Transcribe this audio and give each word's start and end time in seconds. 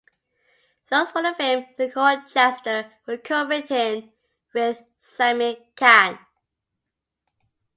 Those 0.89 1.11
for 1.11 1.21
the 1.21 1.35
film 1.35 1.67
"The 1.77 1.91
Court 1.91 2.27
Jester" 2.27 2.91
were 3.05 3.19
co-written 3.19 4.11
with 4.51 4.81
Sammy 4.99 5.71
Cahn. 5.75 6.17